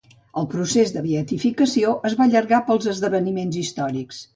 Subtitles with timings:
[0.41, 4.29] El procés de beatificació es va allargar pels esdeveniments històrics.